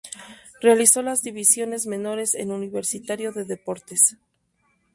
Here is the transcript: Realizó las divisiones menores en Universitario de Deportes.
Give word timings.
Realizó 0.61 1.03
las 1.03 1.21
divisiones 1.21 1.85
menores 1.85 2.33
en 2.33 2.49
Universitario 2.51 3.31
de 3.33 3.45
Deportes. 3.45 4.17